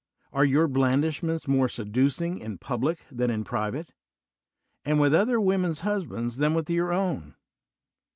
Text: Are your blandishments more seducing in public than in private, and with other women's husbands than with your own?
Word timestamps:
Are 0.33 0.43
your 0.43 0.67
blandishments 0.67 1.47
more 1.47 1.67
seducing 1.67 2.39
in 2.39 2.57
public 2.57 3.05
than 3.11 3.29
in 3.29 3.43
private, 3.43 3.93
and 4.83 4.99
with 4.99 5.13
other 5.13 5.39
women's 5.39 5.81
husbands 5.81 6.37
than 6.37 6.55
with 6.55 6.67
your 6.71 6.91
own? 6.91 7.35